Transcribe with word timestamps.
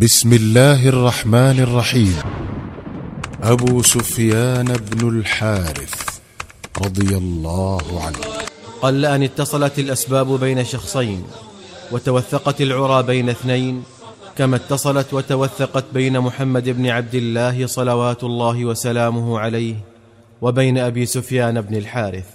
بسم 0.00 0.32
الله 0.32 0.88
الرحمن 0.88 1.60
الرحيم 1.60 2.16
ابو 3.42 3.82
سفيان 3.82 4.64
بن 4.64 5.08
الحارث 5.08 5.94
رضي 6.84 7.16
الله 7.16 8.04
عنه 8.04 8.18
قل 8.82 9.04
ان 9.04 9.22
اتصلت 9.22 9.78
الاسباب 9.78 10.40
بين 10.40 10.64
شخصين 10.64 11.24
وتوثقت 11.92 12.60
العرى 12.60 13.02
بين 13.02 13.28
اثنين 13.28 13.82
كما 14.38 14.56
اتصلت 14.56 15.14
وتوثقت 15.14 15.84
بين 15.94 16.20
محمد 16.20 16.68
بن 16.68 16.86
عبد 16.86 17.14
الله 17.14 17.66
صلوات 17.66 18.24
الله 18.24 18.64
وسلامه 18.64 19.38
عليه 19.38 19.74
وبين 20.42 20.78
ابي 20.78 21.06
سفيان 21.06 21.60
بن 21.60 21.76
الحارث. 21.76 22.26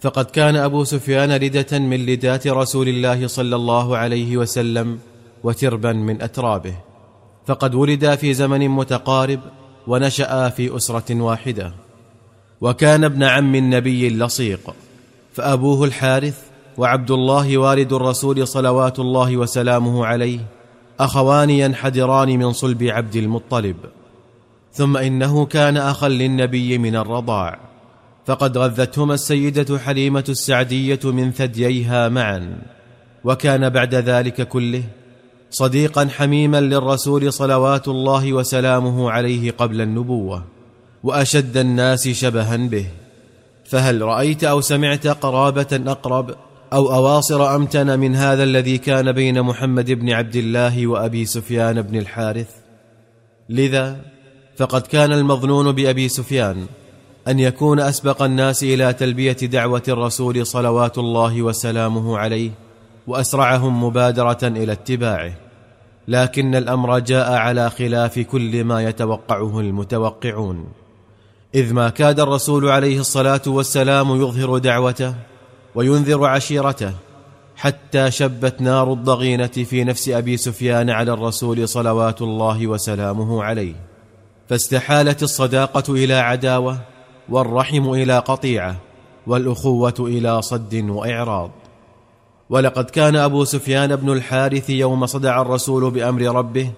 فقد 0.00 0.24
كان 0.24 0.56
ابو 0.56 0.84
سفيان 0.84 1.32
لده 1.32 1.78
من 1.78 2.06
لدات 2.06 2.46
رسول 2.46 2.88
الله 2.88 3.26
صلى 3.26 3.56
الله 3.56 3.96
عليه 3.96 4.36
وسلم 4.36 4.98
وتربا 5.42 5.92
من 5.92 6.22
اترابه. 6.22 6.89
فقد 7.50 7.74
ولدا 7.74 8.16
في 8.16 8.34
زمن 8.34 8.68
متقارب 8.68 9.40
ونشأ 9.86 10.48
في 10.48 10.76
أسرة 10.76 11.22
واحدة. 11.22 11.72
وكان 12.60 13.04
ابن 13.04 13.22
عم 13.22 13.54
النبي 13.54 14.08
اللصيق 14.08 14.74
فأبوه 15.32 15.84
الحارث 15.84 16.38
وعبد 16.78 17.10
الله 17.10 17.58
والد 17.58 17.92
الرسول 17.92 18.48
صلوات 18.48 18.98
الله 18.98 19.36
وسلامه 19.36 20.06
عليه 20.06 20.40
أخوان 21.00 21.50
ينحدران 21.50 22.28
من 22.28 22.52
صلب 22.52 22.82
عبد 22.82 23.16
المطلب. 23.16 23.76
ثم 24.72 24.96
إنه 24.96 25.46
كان 25.46 25.76
أخا 25.76 26.08
للنبي 26.08 26.78
من 26.78 26.96
الرضاع 26.96 27.58
فقد 28.26 28.58
غذتهما 28.58 29.14
السيدة 29.14 29.78
حليمة 29.78 30.24
السعدية 30.28 31.00
من 31.04 31.30
ثدييها 31.30 32.08
معا 32.08 32.58
وكان 33.24 33.68
بعد 33.68 33.94
ذلك 33.94 34.48
كله 34.48 34.82
صديقا 35.50 36.08
حميما 36.08 36.60
للرسول 36.60 37.32
صلوات 37.32 37.88
الله 37.88 38.32
وسلامه 38.32 39.10
عليه 39.10 39.50
قبل 39.50 39.80
النبوة 39.80 40.44
وأشد 41.02 41.56
الناس 41.56 42.08
شبها 42.08 42.56
به. 42.56 42.86
فهل 43.64 44.02
رأيت 44.02 44.44
أو 44.44 44.60
سمعت 44.60 45.06
قرابة 45.06 45.80
أقرب 45.86 46.34
أو 46.72 46.94
أواصر 46.94 47.56
أمتن 47.56 48.00
من 48.00 48.16
هذا 48.16 48.42
الذي 48.42 48.78
كان 48.78 49.12
بين 49.12 49.42
محمد 49.42 49.90
بن 49.90 50.10
عبد 50.10 50.36
الله 50.36 50.86
وأبي 50.86 51.24
سفيان 51.24 51.82
بن 51.82 51.98
الحارث؟ 51.98 52.48
لذا 53.48 54.00
فقد 54.56 54.82
كان 54.82 55.12
المظنون 55.12 55.72
بأبي 55.72 56.08
سفيان 56.08 56.66
أن 57.28 57.38
يكون 57.38 57.80
أسبق 57.80 58.22
الناس 58.22 58.62
إلى 58.62 58.92
تلبية 58.92 59.32
دعوة 59.32 59.82
الرسول 59.88 60.46
صلوات 60.46 60.98
الله 60.98 61.42
وسلامه 61.42 62.18
عليه 62.18 62.50
وأسرعهم 63.06 63.84
مبادرة 63.84 64.38
إلى 64.42 64.72
اتباعه. 64.72 65.32
لكن 66.10 66.54
الأمر 66.54 66.98
جاء 66.98 67.32
على 67.32 67.70
خلاف 67.70 68.18
كل 68.18 68.64
ما 68.64 68.82
يتوقعه 68.82 69.60
المتوقعون. 69.60 70.64
إذ 71.54 71.74
ما 71.74 71.88
كاد 71.88 72.20
الرسول 72.20 72.68
عليه 72.68 73.00
الصلاة 73.00 73.42
والسلام 73.46 74.20
يظهر 74.20 74.58
دعوته 74.58 75.14
وينذر 75.74 76.24
عشيرته 76.24 76.92
حتى 77.56 78.10
شبت 78.10 78.62
نار 78.62 78.92
الضغينة 78.92 79.46
في 79.46 79.84
نفس 79.84 80.08
أبي 80.08 80.36
سفيان 80.36 80.90
على 80.90 81.12
الرسول 81.12 81.68
صلوات 81.68 82.22
الله 82.22 82.66
وسلامه 82.66 83.44
عليه. 83.44 83.74
فاستحالت 84.48 85.22
الصداقة 85.22 85.94
إلى 85.94 86.14
عداوة 86.14 86.78
والرحم 87.28 87.90
إلى 87.90 88.18
قطيعة 88.18 88.76
والأخوة 89.26 89.94
إلى 90.00 90.42
صد 90.42 90.74
وإعراض. 90.74 91.50
ولقد 92.50 92.84
كان 92.84 93.16
أبو 93.16 93.44
سفيان 93.44 93.96
بن 93.96 94.12
الحارث 94.12 94.70
يوم 94.70 95.06
صدع 95.06 95.42
الرسول 95.42 95.90
بأمر 95.90 96.22
ربه 96.22 96.70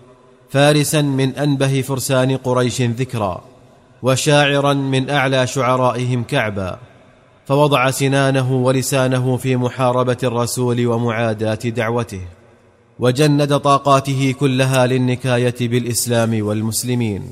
فارسا 0.50 1.02
من 1.02 1.34
أنبه 1.34 1.82
فرسان 1.82 2.36
قريش 2.36 2.82
ذكرا 2.82 3.44
وشاعرا 4.02 4.72
من 4.72 5.10
أعلى 5.10 5.46
شعرائهم 5.46 6.24
كعبا 6.24 6.78
فوضع 7.46 7.90
سنانه 7.90 8.52
ولسانه 8.52 9.36
في 9.36 9.56
محاربة 9.56 10.16
الرسول 10.22 10.86
ومعاداة 10.86 11.54
دعوته 11.54 12.20
وجند 12.98 13.58
طاقاته 13.58 14.34
كلها 14.40 14.86
للنكاية 14.86 15.54
بالإسلام 15.60 16.46
والمسلمين. 16.46 17.22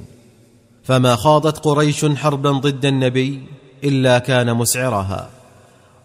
فما 0.83 1.17
خاضت 1.17 1.59
قريش 1.65 2.07
حربا 2.07 2.51
ضد 2.51 2.87
النبي 2.87 3.41
إلا 3.85 4.19
كان 4.19 4.55
مسعرها 4.57 5.29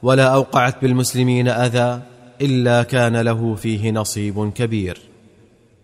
ولا 0.03 0.27
أوقعت 0.27 0.81
بالمسلمين 0.81 1.47
أذى 1.47 2.01
إلا 2.41 2.83
كان 2.83 3.17
له 3.17 3.55
فيه 3.55 3.91
نصيب 3.91 4.51
كبير. 4.53 4.97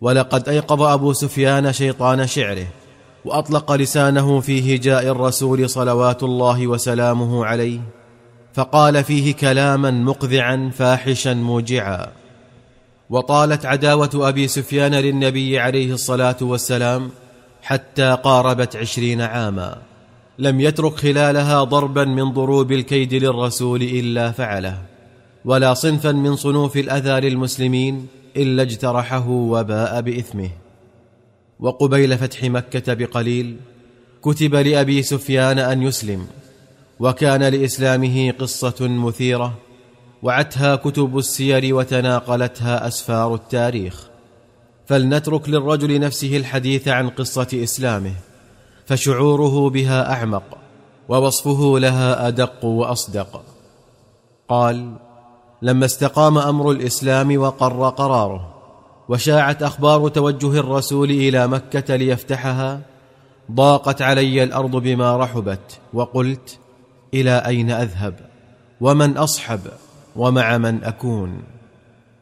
ولقد 0.01 0.49
أيقظ 0.49 0.81
أبو 0.81 1.13
سفيان 1.13 1.73
شيطان 1.73 2.27
شعره 2.27 2.67
وأطلق 3.25 3.71
لسانه 3.71 4.39
في 4.39 4.75
هجاء 4.75 5.07
الرسول 5.07 5.69
صلوات 5.69 6.23
الله 6.23 6.67
وسلامه 6.67 7.45
عليه 7.45 7.79
فقال 8.53 9.03
فيه 9.03 9.33
كلاما 9.33 9.91
مقذعا 9.91 10.71
فاحشا 10.73 11.33
موجعا. 11.33 12.07
وطالت 13.09 13.65
عداوة 13.65 14.09
أبي 14.13 14.47
سفيان 14.47 14.95
للنبي 14.95 15.59
عليه 15.59 15.93
الصلاة 15.93 16.37
والسلام 16.41 17.11
حتى 17.61 18.17
قاربت 18.23 18.75
عشرين 18.75 19.21
عاما. 19.21 19.77
لم 20.39 20.59
يترك 20.59 20.95
خلالها 20.95 21.63
ضربا 21.63 22.05
من 22.05 22.31
ضروب 22.31 22.71
الكيد 22.71 23.13
للرسول 23.13 23.81
إلا 23.81 24.31
فعله. 24.31 24.90
ولا 25.45 25.73
صنفا 25.73 26.11
من 26.11 26.35
صنوف 26.35 26.77
الأذى 26.77 27.29
للمسلمين 27.29 28.07
إلا 28.37 28.63
اجترحه 28.63 29.29
وباء 29.29 30.01
بإثمه. 30.01 30.49
وقبيل 31.59 32.17
فتح 32.17 32.43
مكة 32.43 32.93
بقليل 32.93 33.57
كتب 34.21 34.55
لأبي 34.55 35.03
سفيان 35.03 35.59
أن 35.59 35.81
يسلم 35.81 36.27
وكان 36.99 37.43
لإسلامه 37.43 38.31
قصة 38.31 38.87
مثيرة 38.87 39.53
وعتها 40.23 40.75
كتب 40.75 41.17
السير 41.17 41.75
وتناقلتها 41.75 42.87
أسفار 42.87 43.35
التاريخ. 43.35 44.07
فلنترك 44.85 45.49
للرجل 45.49 45.99
نفسه 45.99 46.37
الحديث 46.37 46.87
عن 46.87 47.09
قصة 47.09 47.47
إسلامه 47.53 48.13
فشعوره 48.85 49.69
بها 49.69 50.13
أعمق 50.13 50.57
ووصفه 51.09 51.79
لها 51.79 52.27
أدق 52.27 52.65
وأصدق. 52.65 53.43
قال 54.49 54.95
لما 55.61 55.85
استقام 55.85 56.37
أمر 56.37 56.71
الإسلام 56.71 57.37
وقر 57.37 57.89
قراره 57.89 58.53
وشاعت 59.09 59.63
أخبار 59.63 60.09
توجه 60.09 60.59
الرسول 60.59 61.11
إلى 61.11 61.47
مكة 61.47 61.95
ليفتحها 61.95 62.81
ضاقت 63.51 64.01
علي 64.01 64.43
الأرض 64.43 64.75
بما 64.75 65.17
رحبت 65.17 65.79
وقلت 65.93 66.59
إلى 67.13 67.37
أين 67.45 67.71
أذهب؟ 67.71 68.19
ومن 68.81 69.17
أصحب؟ 69.17 69.59
ومع 70.15 70.57
من 70.57 70.83
أكون؟ 70.83 71.41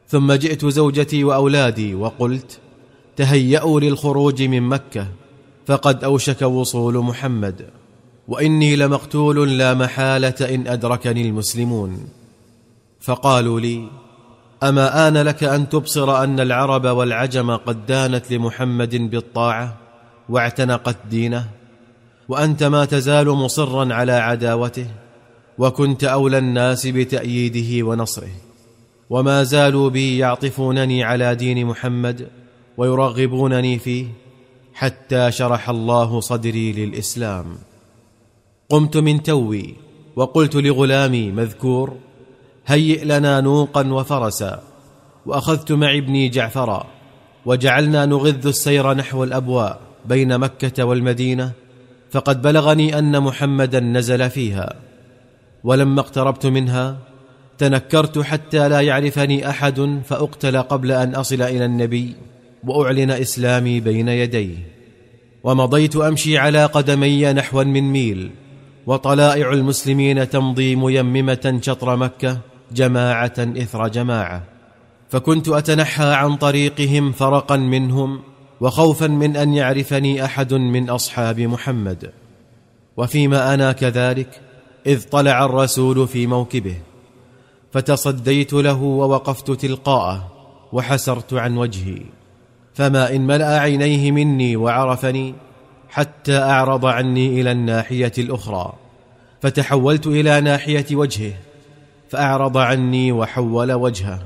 ثم 0.07 0.33
جئت 0.33 0.66
زوجتي 0.66 1.23
وأولادي 1.23 1.95
وقلت 1.95 2.59
تهيأوا 3.16 3.79
للخروج 3.79 4.44
من 4.44 4.63
مكة 4.63 5.07
فقد 5.66 6.03
أوشك 6.03 6.41
وصول 6.41 6.97
محمد 6.97 7.69
وإني 8.27 8.75
لمقتول 8.75 9.57
لا 9.57 9.73
محالة 9.73 10.56
إن 10.56 10.67
أدركني 10.67 11.21
المسلمون. 11.21 12.19
فقالوا 13.00 13.60
لي 13.60 13.88
أما 14.64 15.08
آن 15.08 15.18
لك 15.18 15.44
أن 15.44 15.70
تبصر 15.70 16.24
أن 16.24 16.40
العرب 16.40 16.86
والعجم 16.86 17.56
قد 17.56 17.86
دانت 17.86 18.32
لمحمد 18.32 18.96
بالطاعة 18.96 19.78
واعتنقت 20.30 20.98
دينه 21.10 21.50
وأنت 22.28 22.64
ما 22.64 22.86
تزال 22.86 23.30
مصرا 23.30 23.94
على 23.94 24.12
عداوته 24.12 24.88
وكنت 25.58 26.04
أولى 26.04 26.38
الناس 26.38 26.88
بتأييده 26.88 27.88
ونصره 27.88 28.32
وما 29.10 29.44
زالوا 29.44 29.90
بي 29.90 30.18
يعطفونني 30.18 31.04
على 31.04 31.36
دين 31.36 31.66
محمد 31.66 32.28
ويرغبونني 32.78 33.80
فيه 33.80 34.06
حتى 34.74 35.31
شرح 35.31 35.69
الله 35.69 36.19
صدري 36.19 36.72
للإسلام. 36.72 37.45
قمت 38.69 38.98
من 38.98 39.24
توي 39.24 39.75
وقلت 40.16 40.56
لغلامي 40.56 41.31
مذكور 41.31 41.98
هيئ 42.69 43.06
لنا 43.06 43.42
نوقا 43.42 43.88
وفرسا 43.88 44.62
وأخذت 45.25 45.71
معي 45.71 45.98
ابني 45.98 46.30
جعفرا 46.30 46.88
وجعلنا 47.45 48.06
نغذ 48.06 48.48
السير 48.48 48.94
نحو 48.94 49.24
الأبواء 49.24 49.80
بين 50.06 50.38
مكة 50.38 50.83
والمدينة 50.83 51.51
فقد 52.12 52.42
بلغني 52.42 53.00
أن 53.00 53.19
محمدا 53.19 53.80
نزل 53.80 54.30
فيها. 54.30 54.74
ولما 55.63 56.01
اقتربت 56.01 56.45
منها 56.45 56.98
تنكرت 57.57 58.19
حتى 58.19 58.69
لا 58.69 58.81
يعرفني 58.81 59.50
أحد 59.50 60.01
فأقتل 60.06 60.57
قبل 60.57 60.92
أن 60.92 61.16
أصل 61.16 61.42
إلى 61.42 61.66
النبي 61.66 62.16
وأعلن 62.63 63.12
إسلامي 63.12 63.80
بين 63.80 64.07
يديه. 64.07 64.57
ومضيت 65.44 65.95
أمشي 65.95 66.38
على 66.38 66.66
قدمي 66.66 67.33
نحوا 67.33 67.63
من 67.63 67.92
ميل 67.92 68.31
وطلائع 68.86 69.54
المسلمين 69.54 70.30
تمضي 70.30 70.75
ميممة 70.75 71.60
شطر 71.62 71.95
مكة 71.95 72.39
جماعة 72.71 73.33
إثر 73.39 73.88
جماعة. 73.88 74.44
فكنت 75.10 75.50
أتنحى 75.50 76.13
عن 76.13 76.36
طريقهم 76.36 77.12
فرقا 77.12 77.57
منهم 77.57 78.21
وخوفا 78.62 79.07
من 79.07 79.38
أن 79.38 79.54
يعرفني 79.54 80.25
أحد 80.25 80.54
من 80.54 80.89
أصحاب 80.89 81.39
محمد. 81.39 82.12
وفيما 82.98 83.54
أنا 83.54 83.71
كذلك 83.71 84.42
إذ 84.88 85.10
طلع 85.10 85.45
الرسول 85.45 86.07
في 86.07 86.27
موكبه. 86.27 86.75
فتصديت 87.74 88.54
له 88.54 88.81
ووقفت 88.81 89.51
تلقاءه 89.51 90.31
وحسرت 90.74 91.33
عن 91.33 91.57
وجهي. 91.57 92.01
فما 92.74 93.16
إن 93.16 93.27
ملأ 93.27 93.60
عينيه 93.60 94.12
مني 94.12 94.56
وعرفني 94.56 95.33
حتى 95.89 96.38
أعرض 96.38 96.86
عني 96.86 97.42
إلى 97.42 97.51
الناحية 97.51 98.12
الأخرى. 98.18 98.74
فتحولت 99.42 100.07
إلى 100.07 100.42
ناحية 100.42 100.86
وجهه. 100.92 101.33
فأعرض 102.09 102.57
عني 102.57 103.11
وحول 103.11 103.71
وجهه 103.71 104.19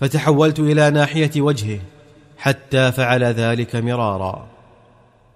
فتحولت 0.00 0.60
إلى 0.60 0.90
ناحية 0.90 1.40
وجهه 1.40 1.80
حتى 2.38 2.92
فعل 2.92 3.24
ذلك 3.24 3.76
مرارا. 3.76 4.46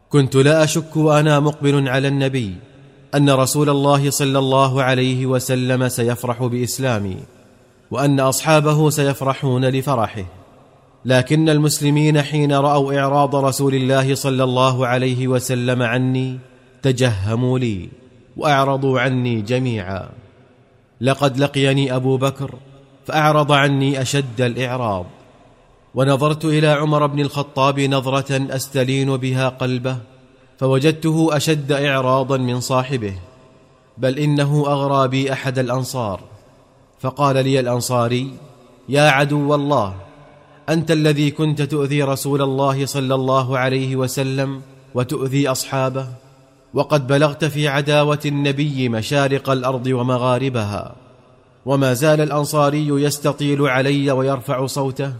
كنت 0.08 0.36
لا 0.36 0.64
أشك 0.64 0.96
وأنا 0.96 1.40
مقبل 1.40 1.88
على 1.88 2.08
النبي 2.08 2.54
أن 3.14 3.30
رسول 3.30 3.70
الله 3.70 4.10
صلى 4.10 4.38
الله 4.38 4.82
عليه 4.82 5.26
وسلم 5.26 5.88
سيفرح 5.88 6.42
بإسلامي 6.42 7.16
وأن 7.90 8.20
أصحابه 8.20 8.90
سيفرحون 8.90 9.64
لفرحه. 9.64 10.24
لكن 11.04 11.48
المسلمين 11.48 12.22
حين 12.22 12.52
رأوا 12.52 13.00
إعراض 13.00 13.36
رسول 13.36 13.74
الله 13.74 14.14
صلى 14.14 14.44
الله 14.44 14.86
عليه 14.86 15.28
وسلم 15.28 15.82
عني 15.82 16.38
تجهموا 16.82 17.58
لي 17.58 17.88
وأعرضوا 18.36 19.00
عني 19.00 19.40
جميعا. 19.40 20.08
لقد 21.00 21.38
لقيني 21.38 21.96
أبو 21.96 22.16
بكر 22.16 22.54
فأعرض 23.06 23.52
عني 23.52 24.02
أشد 24.02 24.40
الإعراض 24.40 25.06
ونظرت 25.94 26.44
إلى 26.44 26.68
عمر 26.68 27.06
بن 27.06 27.20
الخطاب 27.20 27.80
نظرة 27.80 28.54
أستلين 28.56 29.16
بها 29.16 29.48
قلبه 29.48 29.98
فوجدته 30.58 31.36
أشد 31.36 31.72
إعراضا 31.72 32.36
من 32.36 32.60
صاحبه 32.60 33.14
بل 33.98 34.18
إنه 34.18 34.64
أغرى 34.66 35.08
بي 35.08 35.32
أحد 35.32 35.58
الأنصار 35.58 36.20
فقال 37.00 37.44
لي 37.44 37.60
الأنصاري 37.60 38.30
يا 38.88 39.10
عدو 39.10 39.54
الله 39.54 39.94
أنت 40.68 40.90
الذي 40.90 41.30
كنت 41.30 41.62
تؤذي 41.62 42.02
رسول 42.02 42.42
الله 42.42 42.86
صلى 42.86 43.14
الله 43.14 43.58
عليه 43.58 43.96
وسلم 43.96 44.62
وتؤذي 44.94 45.48
أصحابه؟ 45.48 46.08
وقد 46.74 47.06
بلغت 47.06 47.44
في 47.44 47.68
عداوة 47.68 48.18
النبي 48.26 48.88
مشارق 48.88 49.50
الأرض 49.50 49.86
ومغاربها 49.86 50.94
وما 51.66 51.94
زال 51.94 52.20
الأنصاري 52.20 52.88
يستطيل 52.88 53.62
علي 53.62 54.10
ويرفع 54.10 54.66
صوته 54.66 55.12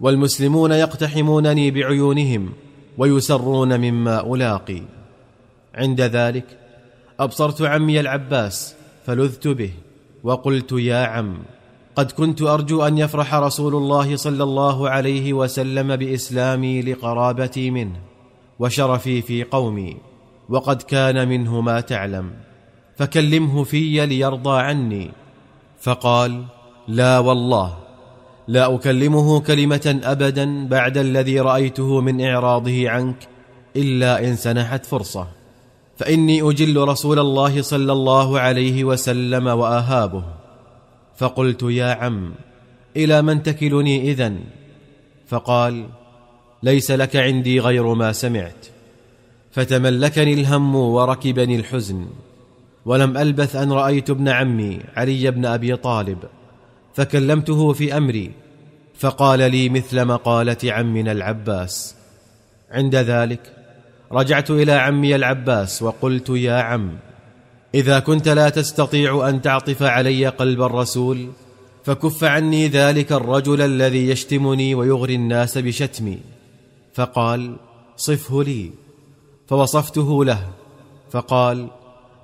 والمسلمون 0.00 0.72
يقتحمونني 0.72 1.70
بعيونهم 1.70 2.52
ويسرون 2.98 3.80
مما 3.80 4.34
ألاقي. 4.34 4.82
عند 5.74 6.00
ذلك 6.00 6.44
أبصرت 7.20 7.62
عمي 7.62 8.00
العباس 8.00 8.74
فلذت 9.06 9.48
به 9.48 9.70
وقلت 10.22 10.72
يا 10.72 11.06
عم 11.06 11.38
قد 11.96 12.12
كنت 12.12 12.42
أرجو 12.42 12.82
أن 12.82 12.98
يفرح 12.98 13.34
رسول 13.34 13.74
الله 13.74 14.16
صلى 14.16 14.42
الله 14.42 14.90
عليه 14.90 15.32
وسلم 15.32 15.96
بإسلامي 15.96 16.82
لقرابتي 16.82 17.70
منه 17.70 18.00
وشرفي 18.58 19.22
في 19.22 19.44
قومي. 19.44 20.09
وقد 20.50 20.82
كان 20.82 21.28
منه 21.28 21.60
ما 21.60 21.80
تعلم 21.80 22.30
فكلمه 22.96 23.64
في 23.64 24.06
ليرضى 24.06 24.60
عني. 24.60 25.10
فقال 25.80 26.44
لا 26.88 27.18
والله 27.18 27.78
لا 28.48 28.74
أكلمه 28.74 29.40
كلمة 29.40 30.00
ابدا 30.04 30.68
بعد 30.68 30.98
الذي 30.98 31.40
رأيته 31.40 32.00
من 32.00 32.20
إعراضه 32.20 32.90
عنك 32.90 33.28
إلا 33.76 34.28
إن 34.28 34.36
سنحت 34.36 34.86
فرصة. 34.86 35.26
فإني 35.96 36.42
أجل 36.42 36.76
رسول 36.88 37.18
الله 37.18 37.62
صلى 37.62 37.92
الله 37.92 38.40
عليه 38.40 38.84
وسلم 38.84 39.46
وأهابه. 39.46 40.24
فقلت 41.16 41.62
يا 41.62 41.94
عم 41.94 42.32
إلى 42.96 43.22
من 43.22 43.42
تكلني 43.42 44.10
إذن؟ 44.10 44.40
فقال 45.26 45.86
ليس 46.62 46.90
لك 46.90 47.16
عندي 47.16 47.60
غير 47.60 47.94
ما 47.94 48.12
سمعت. 48.12 48.66
فتملكني 49.50 50.32
الهم 50.32 50.76
وركبني 50.76 51.56
الحزن 51.56 52.06
ولم 52.84 53.16
ألبث 53.16 53.56
أن 53.56 53.72
رأيت 53.72 54.10
ابن 54.10 54.28
عمي 54.28 54.80
علي 54.96 55.30
بن 55.30 55.46
أبي 55.46 55.76
طالب 55.76 56.18
فكلمته 56.94 57.72
في 57.72 57.96
أمري 57.96 58.32
فقال 58.98 59.50
لي 59.50 59.68
مثل 59.68 60.04
مقالة 60.04 60.56
عمنا 60.64 61.12
العباس. 61.12 61.94
عند 62.70 62.96
ذلك 62.96 63.40
رجعت 64.12 64.50
إلى 64.50 64.72
عمي 64.72 65.16
العباس 65.16 65.82
وقلت 65.82 66.28
يا 66.28 66.54
عم 66.54 66.98
إذا 67.74 67.98
كنت 67.98 68.28
لا 68.28 68.48
تستطيع 68.48 69.28
أن 69.28 69.42
تعطف 69.42 69.82
علي 69.82 70.26
قلب 70.26 70.62
الرسول 70.62 71.28
فكف 71.84 72.24
عني 72.24 72.68
ذلك 72.68 73.12
الرجل 73.12 73.60
الذي 73.60 74.08
يشتمني 74.08 74.74
ويغري 74.74 75.14
الناس 75.14 75.58
بشتمي. 75.58 76.18
فقال 76.94 77.56
صفه 77.96 78.42
لي. 78.42 78.70
فوصفته 79.50 80.24
له 80.24 80.48
فقال 81.10 81.68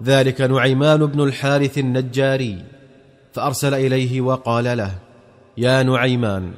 ذلك 0.02 0.40
نعيمان 0.40 1.06
بن 1.06 1.20
الحارث 1.20 1.78
النجاري. 1.78 2.64
فأرسل 3.32 3.74
إليه 3.74 4.20
وقال 4.20 4.76
له 4.76 4.94
يا 5.56 5.82
نعيمان 5.82 6.52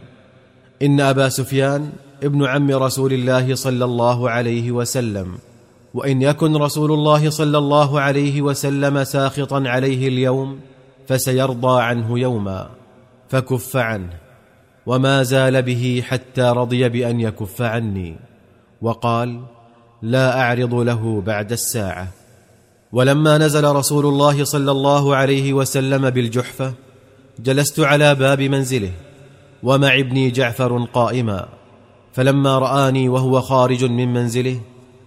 إن 0.82 1.00
أبا 1.00 1.28
سفيان 1.28 1.92
ابن 2.22 2.44
عم 2.44 2.70
رسول 2.70 3.12
الله 3.12 3.54
صلى 3.54 3.84
الله 3.84 4.30
عليه 4.30 4.72
وسلم 4.72 5.38
وإن 5.94 6.22
يكن 6.22 6.56
رسول 6.56 6.92
الله 6.92 7.30
صلى 7.30 7.58
الله 7.58 8.00
عليه 8.00 8.42
وسلم 8.42 9.04
ساخطا 9.04 9.62
عليه 9.66 10.08
اليوم 10.08 10.60
فسيرضى 11.08 11.82
عنه 11.82 12.18
يوما 12.18 12.70
فكف 13.28 13.76
عنه 13.76 14.10
وما 14.86 15.22
زال 15.22 15.62
به 15.62 16.02
حتى 16.06 16.42
رضي 16.42 16.88
بأن 16.88 17.20
يكف 17.20 17.62
عني. 17.62 18.16
وقال 18.82 19.40
لا 20.02 20.40
أعرض 20.40 20.74
له 20.74 21.20
بعد 21.20 21.52
الساعة. 21.52 22.08
ولما 22.92 23.38
نزل 23.38 23.64
رسول 23.64 24.06
الله 24.06 24.44
صلى 24.44 24.70
الله 24.70 25.16
عليه 25.16 25.52
وسلم 25.52 26.10
بالجحفة 26.10 26.72
جلست 27.38 27.80
على 27.80 28.14
باب 28.14 28.42
منزله 28.42 28.92
ومع 29.62 29.94
ابني 29.94 30.30
جعفر 30.30 30.84
قائما. 30.84 31.48
فلما 32.12 32.58
رآني 32.58 33.08
وهو 33.08 33.40
خارج 33.40 33.84
من 33.84 34.12
منزله 34.12 34.60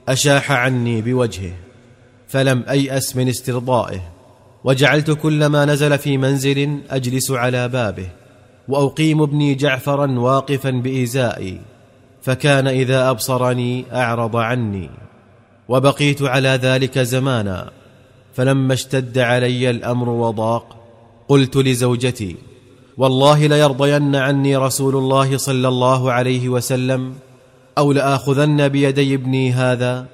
أشاح 0.07 0.51
عني 0.51 1.01
بوجهه. 1.01 1.53
فلم 2.27 2.63
أيأس 2.69 3.15
من 3.15 3.29
استرضائه. 3.29 4.01
وجعلت 4.63 5.11
كلما 5.11 5.65
نزل 5.65 5.97
في 5.97 6.17
منزل 6.17 6.79
أجلس 6.89 7.31
على 7.31 7.67
بابه. 7.67 8.07
وأقيم 8.67 9.21
ابني 9.21 9.55
جعفرا 9.55 10.19
واقفا 10.19 10.69
بإيزائي. 10.69 11.61
فكان 12.21 12.67
إذا 12.67 13.09
أبصرني 13.09 13.85
أعرض 13.93 14.35
عني 14.35 14.89
وبقيت 15.69 16.21
على 16.21 16.49
ذلك 16.49 16.99
زمانا. 16.99 17.71
فلما 18.33 18.73
اشتد 18.73 19.17
علي 19.17 19.69
الأمر 19.69 20.09
وضاق 20.09 20.75
قلت 21.27 21.57
لزوجتي 21.57 22.35
والله 22.97 23.47
ليرضين 23.47 24.15
عني 24.15 24.57
رسول 24.57 24.95
الله 24.95 25.37
صلى 25.37 25.67
الله 25.67 26.11
عليه 26.11 26.49
وسلم 26.49 27.13
أو 27.77 27.91
لآخذن 27.91 28.67
بيدي 28.67 29.15
ابني 29.15 29.51
هذا 29.51 30.05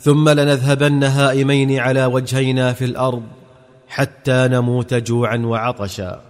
ثم 0.00 0.28
لنذهبن 0.28 1.04
هائمين 1.04 1.78
على 1.78 2.04
وجهينا 2.04 2.72
في 2.72 2.84
الأرض 2.84 3.22
حتى 3.88 4.48
نموت 4.50 4.94
جوعا 4.94 5.36
وعطشا. 5.36 6.20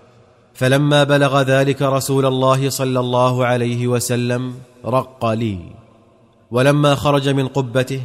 فلما 0.56 1.04
بلغ 1.04 1.42
ذلك 1.42 1.82
رسول 1.82 2.26
الله 2.26 2.70
صلى 2.70 3.00
الله 3.00 3.46
عليه 3.46 3.86
وسلم 3.86 4.54
رق 4.84 5.26
لي. 5.26 5.58
ولما 6.50 6.94
خرج 6.94 7.28
من 7.28 7.48
قبته 7.48 8.02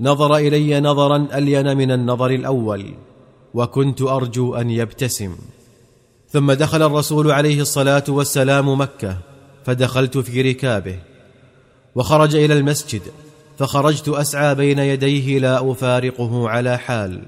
نظر 0.00 0.36
إلي 0.36 0.80
نظرا 0.80 1.28
ألين 1.34 1.76
من 1.76 1.90
النظر 1.90 2.30
الأول 2.30 2.94
وكنت 3.54 4.02
أرجو 4.02 4.54
أن 4.54 4.70
يبتسم. 4.70 5.36
ثم 6.30 6.52
دخل 6.52 6.82
الرسول 6.82 7.30
عليه 7.30 7.60
الصلاة 7.60 8.04
والسلام 8.08 8.80
مكة 8.80 9.16
فدخلت 9.64 10.18
في 10.18 10.42
ركابه 10.42 10.98
وخرج 11.94 12.36
إلى 12.36 12.54
المسجد 12.54 13.02
فخرجت 13.58 14.08
أسعى 14.08 14.54
بين 14.54 14.78
يديه 14.78 15.38
لا 15.38 15.70
أفارقه 15.72 16.48
على 16.48 16.78
حال. 16.78 17.22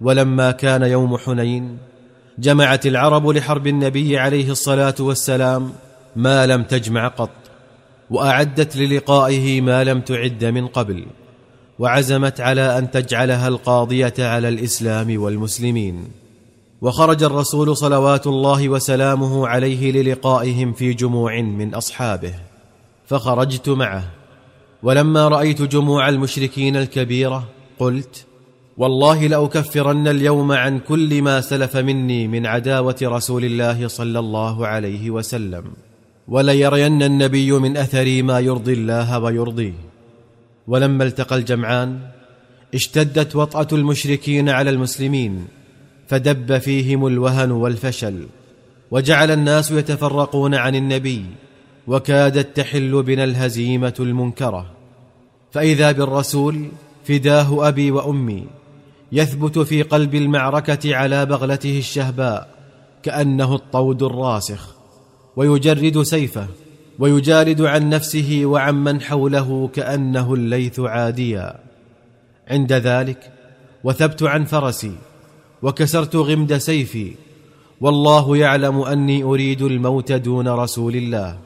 ولما 0.00 0.50
كان 0.50 0.82
يوم 0.82 1.16
حنين 1.16 1.78
جمعت 2.38 2.86
العرب 2.86 3.28
لحرب 3.28 3.66
النبي 3.66 4.18
عليه 4.18 4.50
الصلاة 4.50 4.94
والسلام 5.00 5.72
ما 6.16 6.46
لم 6.46 6.62
تجمع 6.62 7.08
قط 7.08 7.30
وأعدت 8.10 8.76
للقائه 8.76 9.60
ما 9.60 9.84
لم 9.84 10.00
تعد 10.00 10.44
من 10.44 10.66
قبل 10.66 11.06
وعزمت 11.78 12.40
على 12.40 12.78
أن 12.78 12.90
تجعلها 12.90 13.48
القاضية 13.48 14.14
على 14.18 14.48
الإسلام 14.48 15.22
والمسلمين. 15.22 16.08
وخرج 16.80 17.22
الرسول 17.22 17.76
صلوات 17.76 18.26
الله 18.26 18.68
وسلامه 18.68 19.48
عليه 19.48 19.92
للقائهم 19.92 20.72
في 20.72 20.92
جموع 20.94 21.40
من 21.40 21.74
أصحابه 21.74 22.34
فخرجت 23.06 23.68
معه. 23.68 24.04
ولما 24.82 25.28
رأيت 25.28 25.62
جموع 25.62 26.08
المشركين 26.08 26.76
الكبيرة 26.76 27.48
قلت 27.78 28.26
والله 28.78 29.26
لأكفرن 29.26 30.08
اليوم 30.08 30.52
عن 30.52 30.78
كل 30.78 31.22
ما 31.22 31.40
سلف 31.40 31.76
مني 31.76 32.28
من 32.28 32.46
عداوة 32.46 32.96
رسول 33.02 33.44
الله 33.44 33.88
صلى 33.88 34.18
الله 34.18 34.66
عليه 34.66 35.10
وسلم. 35.10 35.64
وليرين 36.28 37.02
النبي 37.02 37.52
من 37.52 37.76
أثري 37.76 38.22
ما 38.22 38.40
يرضي 38.40 38.72
الله 38.72 39.18
ويرضيه. 39.18 39.72
ولما 40.66 41.04
التقى 41.04 41.36
الجمعان 41.36 41.98
اشتدت 42.74 43.36
وطأة 43.36 43.68
المشركين 43.72 44.48
على 44.48 44.70
المسلمين 44.70 45.46
فدب 46.06 46.58
فيهم 46.58 47.06
الوهن 47.06 47.50
والفشل 47.50 48.26
وجعل 48.90 49.30
الناس 49.30 49.70
يتفرقون 49.70 50.54
عن 50.54 50.74
النبي 50.74 51.24
وكادت 51.86 52.56
تحل 52.56 53.02
بنا 53.02 53.24
الهزيمة 53.24 53.94
المنكرة. 54.00 54.66
فإذا 55.52 55.92
بالرسول 55.92 56.68
فداه 57.04 57.68
أبي 57.68 57.90
وأمي 57.90 58.44
يثبت 59.12 59.58
في 59.58 59.82
قلب 59.82 60.14
المعركة 60.14 60.96
على 60.96 61.26
بغلته 61.26 61.78
الشهباء 61.78 62.48
كأنه 63.02 63.54
الطود 63.54 64.02
الراسخ 64.02 64.74
ويجرد 65.36 66.02
سيفه 66.02 66.46
ويجالد 66.98 67.62
عن 67.62 67.88
نفسه 67.88 68.40
وعمن 68.44 69.00
حوله 69.00 69.70
كأنه 69.74 70.34
الليث 70.34 70.80
عاديا. 70.80 71.54
عند 72.48 72.72
ذلك 72.72 73.32
وثبت 73.84 74.22
عن 74.22 74.44
فرسي 74.44 74.92
وكسرت 75.62 76.16
غمد 76.16 76.56
سيفي 76.56 77.14
والله 77.80 78.36
يعلم 78.36 78.80
أني 78.80 79.22
أريد 79.22 79.62
الموت 79.62 80.12
دون 80.12 80.48
رسول 80.48 80.96
الله. 80.96 81.38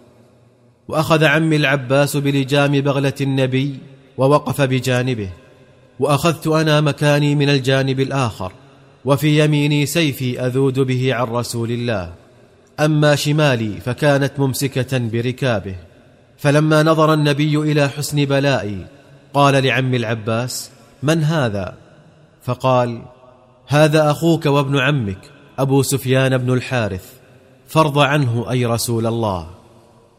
وأخذ 0.88 1.24
عمي 1.24 1.56
العباس 1.56 2.16
بلجام 2.16 2.80
بغلة 2.80 3.14
النبي 3.20 3.78
ووقف 4.18 4.60
بجانبه. 4.60 5.28
وأخذت 6.02 6.46
أنا 6.46 6.80
مكاني 6.80 7.34
من 7.34 7.48
الجانب 7.48 8.00
الآخر 8.00 8.52
وفي 9.04 9.44
يميني 9.44 9.86
سيفي 9.86 10.46
أذود 10.46 10.80
به 10.80 11.14
عن 11.14 11.26
رسول 11.26 11.70
الله. 11.70 12.12
أما 12.80 13.14
شمالي 13.14 13.80
فكانت 13.80 14.32
ممسكة 14.38 14.98
بركابه. 14.98 15.74
فلما 16.38 16.82
نظر 16.82 17.14
النبي 17.14 17.56
إلى 17.56 17.88
حسن 17.88 18.24
بلائي 18.24 18.86
قال 19.34 19.64
لعم 19.64 19.94
العباس 19.94 20.70
من 21.02 21.24
هذا؟ 21.24 21.74
فقال 22.42 23.02
هذا 23.66 24.10
أخوك 24.10 24.46
وابن 24.46 24.78
عمك 24.78 25.30
أبو 25.58 25.82
سفيان 25.82 26.38
بن 26.38 26.52
الحارث 26.52 27.04
فارض 27.68 27.98
عنه 27.98 28.50
أي 28.50 28.66
رسول 28.66 29.06
الله. 29.06 29.50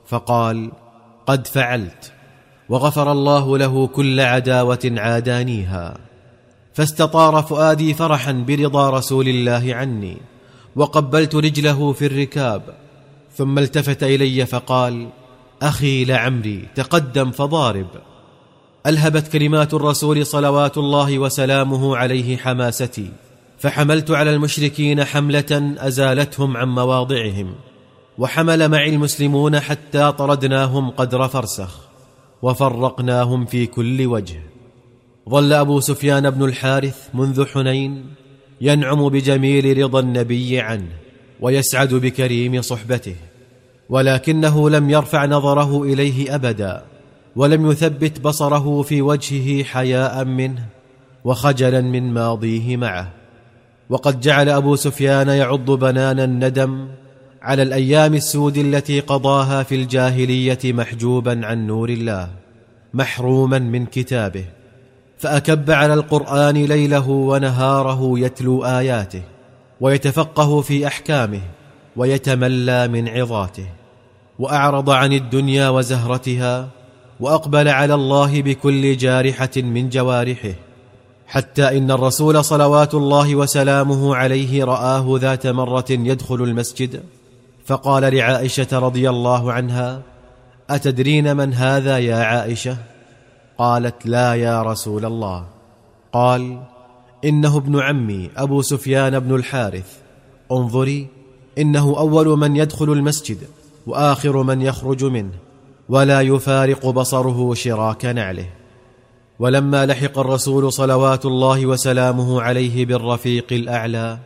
فقال 0.08 0.72
قد 1.28 1.48
فعلت. 1.48 2.12
وغفر 2.70 3.12
الله 3.12 3.58
له 3.58 3.88
كل 3.88 4.20
عداوة 4.20 4.94
عادانيها 4.98 5.98
فاستطار 6.74 7.42
فؤادي 7.42 7.94
فرحا 7.94 8.32
برضا 8.32 8.90
رسول 8.90 9.28
الله 9.28 9.76
عني 9.76 10.18
وقبلت 10.76 11.36
رجله 11.36 11.94
في 11.94 12.06
الركاب 12.06 12.62
ثم 13.36 13.60
التفت 13.60 14.04
إلي 14.04 14.46
فقال 14.46 15.10
أخي 15.62 16.06
لعمري 16.06 16.68
تقدم 16.76 17.32
فضارب. 17.32 17.88
ألهبت 18.86 19.28
كلمات 19.28 19.74
الرسول 19.74 20.26
صلوات 20.26 20.78
الله 20.78 21.20
وسلامه 21.20 21.98
عليه 21.98 22.38
حماستي 22.38 23.12
فحملت 23.60 24.12
على 24.12 24.36
المشركين 24.36 25.04
حملة 25.04 25.76
أزالتهم 25.78 26.58
عن 26.58 26.68
مواضعهم 26.68 27.56
وحمل 28.18 28.70
معي 28.70 28.90
المسلمون 28.90 29.60
حتى 29.60 30.12
طردناهم 30.12 30.90
قدر 30.90 31.28
فرسخ. 31.28 31.93
وفرقناهم 32.44 33.46
في 33.46 33.66
كل 33.66 34.06
وجه. 34.06 34.40
ظل 35.30 35.54
أبو 35.54 35.80
سفيان 35.80 36.30
بن 36.30 36.44
الحارث 36.44 37.10
منذ 37.14 37.46
حنين 37.46 38.06
ينعم 38.62 39.10
بجميل 39.10 39.78
رضا 39.84 40.00
النبي 40.00 40.60
عنه 40.60 40.90
ويسعد 41.40 41.94
بكريم 41.94 42.62
صحبته 42.62 43.16
ولكنه 43.90 44.70
لم 44.70 44.90
يرفع 44.90 45.26
نظره 45.26 45.84
إليه 45.84 46.36
أبدا 46.36 46.84
ولم 47.36 47.72
يثبت 47.72 48.22
بصره 48.22 48.82
في 48.82 49.02
وجهه 49.02 49.64
حياء 49.64 50.26
منه 50.26 50.66
وخجلا 51.24 51.82
من 51.82 52.14
ماضيه 52.14 52.78
معه. 52.78 53.14
وقد 53.90 54.20
جعل 54.20 54.50
أبو 54.50 54.76
سفيان 54.76 55.28
يعض 55.28 55.72
بنان 55.72 56.20
الندم 56.20 56.88
على 57.44 57.64
الأيام 57.64 58.14
السود 58.14 58.58
التي 58.58 59.00
قضاها 59.00 59.64
في 59.64 59.76
الجاهلية 59.76 60.60
محجوبا 60.64 61.46
عن 61.46 61.68
نور 61.68 61.90
الله 61.90 62.30
محروما 62.94 63.60
من 63.60 63.86
كتابه 63.86 64.46
فأكب 65.18 65.72
على 65.72 65.94
القرآن 65.94 66.56
ليله 66.66 67.10
ونهاره 67.10 68.20
يتلو 68.20 68.66
آياته 68.66 69.22
ويتفقه 69.82 70.62
في 70.62 70.88
أحكامه 70.88 71.42
ويتملى 71.96 72.88
من 72.88 73.10
عظاته 73.10 73.66
وأعرض 74.40 74.90
عن 74.90 75.14
الدنيا 75.14 75.70
وزهرتها 75.70 76.70
وأقبل 77.20 77.68
على 77.68 77.94
الله 77.94 78.42
بكل 78.42 78.98
جارحة 78.98 79.52
من 79.58 79.90
جوارحه 79.90 80.54
حتى 81.28 81.78
إن 81.78 81.92
الرسول 81.92 82.44
صلوات 82.46 82.94
الله 82.94 83.36
وسلامه 83.36 84.16
عليه 84.16 84.64
رآه 84.64 85.18
ذات 85.20 85.48
مرة 85.48 85.86
يدخل 85.90 86.44
المسجد 86.44 87.04
فقال 87.66 88.16
لعائشة 88.16 88.80
رضي 88.80 89.10
الله 89.10 89.54
عنها 89.54 90.02
أتدرين 90.70 91.38
من 91.38 91.54
هذا 91.54 91.98
يا 91.98 92.16
عائشة؟ 92.16 92.78
قالت 93.58 94.06
لا 94.06 94.34
يا 94.36 94.64
رسول 94.64 95.06
الله. 95.06 95.46
قال 96.14 96.64
إنه 97.26 97.58
ابن 97.58 97.80
عمي 97.80 98.30
أبو 98.38 98.62
سفيان 98.62 99.20
بن 99.20 99.36
الحارث. 99.36 99.98
انظري 100.52 101.08
إنه 101.58 101.96
أول 101.98 102.28
من 102.28 102.56
يدخل 102.56 102.92
المسجد 102.92 103.38
وآخر 103.88 104.44
من 104.44 104.62
يخرج 104.62 105.04
منه 105.04 105.34
ولا 105.90 106.22
يفارق 106.22 106.90
بصره 106.90 107.54
شراك 107.54 108.06
نعله. 108.06 108.50
ولما 109.40 109.86
لحق 109.86 110.20
الرسول 110.20 110.74
صلوات 110.74 111.26
الله 111.26 111.66
وسلامه 111.66 112.42
عليه 112.42 112.86
بالرفيق 112.86 113.46
الأعلى 113.52 114.18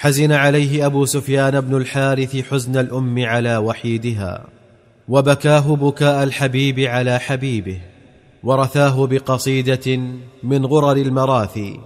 حزن 0.00 0.32
عليه 0.32 0.86
أبو 0.86 1.04
سفيان 1.06 1.60
بن 1.60 1.76
الحارث 1.76 2.36
حزن 2.36 2.76
الأم 2.76 3.24
على 3.24 3.56
وحيدها 3.56 4.46
وبكاه 5.08 5.76
بكاء 5.76 6.22
الحبيب 6.22 6.80
على 6.80 7.18
حبيبه 7.18 7.78
ورثاه 8.42 9.06
بقصيدة 9.06 10.00
من 10.42 10.66
غرر 10.66 10.96
المراثي 10.96 11.80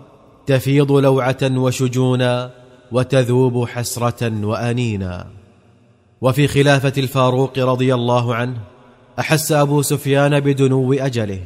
تفيض 0.46 0.92
لوعة 0.92 1.38
وشجونا 1.42 2.50
وتذوب 2.92 3.68
حسرة 3.68 4.46
وأنينا. 4.46 5.26
وفي 6.20 6.48
خلافة 6.48 6.92
الفاروق 6.98 7.58
رضي 7.58 7.94
الله 7.94 8.34
عنه 8.34 8.56
أحس 9.18 9.52
أبو 9.52 9.82
سفيان 9.82 10.40
بدنو 10.40 10.92
أجله 10.92 11.40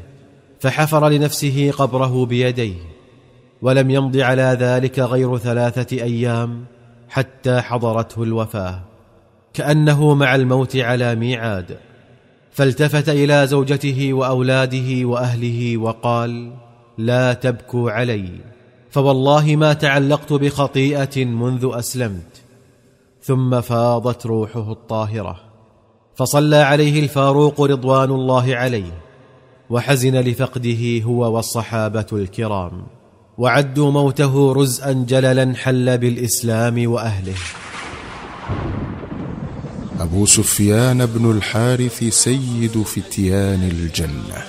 فحفر 0.61 1.09
لنفسه 1.09 1.71
قبره 1.79 2.27
بيديه. 2.27 2.96
ولم 3.63 3.91
يمض 3.91 4.17
على 4.17 4.57
ذلك 4.61 4.99
غير 4.99 5.39
ثلاثة 5.39 5.97
أيام 6.03 6.65
حتى 7.09 7.61
حضرته 7.61 8.23
الوفاة. 8.23 8.81
كأنه 9.55 10.15
مع 10.15 10.35
الموت 10.35 10.77
على 10.77 11.15
ميعاد. 11.15 11.77
فالتفت 12.53 13.09
إلى 13.09 13.47
زوجته 13.47 14.13
وأولاده 14.13 15.05
وأهله 15.05 15.77
وقال 15.77 16.53
لا 16.99 17.33
تبكوا 17.33 17.91
علي. 17.91 18.29
فوالله 18.91 19.57
ما 19.57 19.73
تعلقت 19.73 20.33
بخطيئة 20.33 21.25
منذ 21.25 21.71
أسلمت. 21.73 22.43
ثم 23.23 23.61
فاضت 23.61 24.27
روحه 24.27 24.73
الطاهرة. 24.73 25.41
فصلى 26.15 26.57
عليه 26.57 27.01
الفاروق 27.01 27.61
رضوان 27.61 28.11
الله 28.11 28.57
عليه 28.57 28.93
وحزن 29.71 30.21
لفقده 30.21 31.03
هو 31.03 31.37
والصحابة 31.37 32.07
الكرام. 32.13 32.87
وعدوا 33.39 33.91
موته 33.91 34.53
رزءا 34.53 34.93
جللا 34.93 35.55
حل 35.57 35.99
بالإسلام 35.99 36.91
وأهله. 36.91 37.35
أبو 40.01 40.27
سفيان 40.27 41.07
بن 41.07 41.31
الحارث 41.31 42.05
سيد 42.05 42.83
فتيان 42.83 43.63
الجنة. 43.73 44.43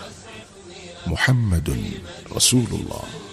محمد 1.08 1.78
رسول 2.36 2.68
الله. 2.72 3.27